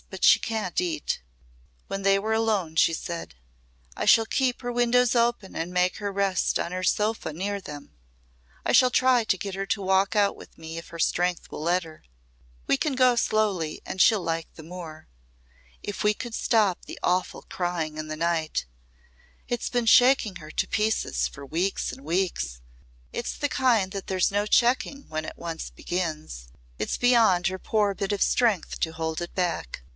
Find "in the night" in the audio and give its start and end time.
17.97-18.65